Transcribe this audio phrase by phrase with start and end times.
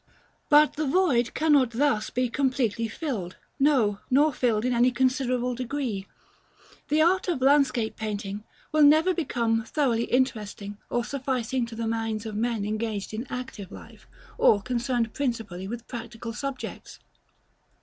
[0.03, 0.07] §XXXIV.
[0.49, 6.07] But the void cannot thus be completely filled; no, nor filled in any considerable degree.
[6.87, 12.25] The art of landscape painting will never become thoroughly interesting or sufficing to the minds
[12.25, 14.07] of men engaged in active life,
[14.39, 16.97] or concerned principally with practical subjects.